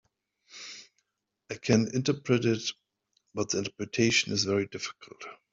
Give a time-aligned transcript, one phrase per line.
[1.51, 2.71] I can interpret it,
[3.35, 5.23] but the interpretation is very difficult.